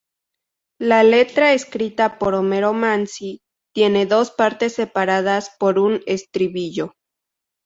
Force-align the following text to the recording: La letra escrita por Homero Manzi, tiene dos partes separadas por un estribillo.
La 0.79 1.03
letra 1.03 1.53
escrita 1.53 2.17
por 2.17 2.33
Homero 2.33 2.73
Manzi, 2.73 3.43
tiene 3.71 4.07
dos 4.07 4.31
partes 4.31 4.73
separadas 4.73 5.51
por 5.59 5.77
un 5.77 6.01
estribillo. 6.07 6.93